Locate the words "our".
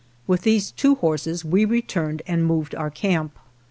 2.73-2.89